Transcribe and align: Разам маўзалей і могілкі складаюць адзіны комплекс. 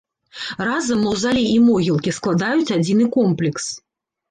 Разам 0.67 1.03
маўзалей 1.07 1.45
і 1.51 1.59
могілкі 1.67 2.15
складаюць 2.21 2.73
адзіны 2.79 3.09
комплекс. 3.21 3.71